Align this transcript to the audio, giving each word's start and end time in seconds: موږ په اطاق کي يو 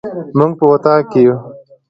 موږ 0.37 0.51
په 0.59 0.65
اطاق 0.71 1.01
کي 1.11 1.21
يو 1.25 1.35